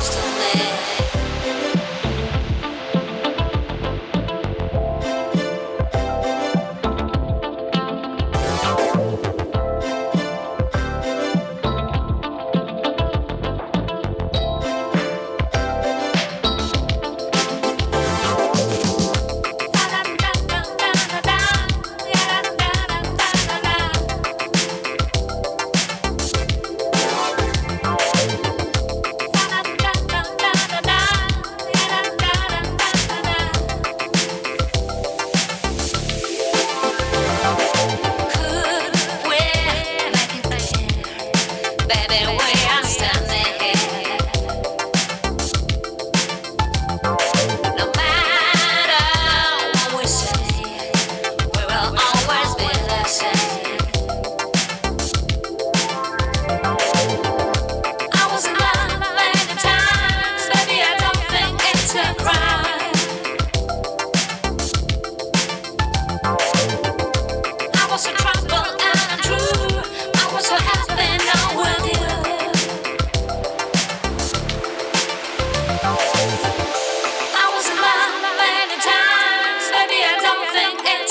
lost. 0.00 0.29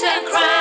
to 0.00 0.30
cry. 0.30 0.55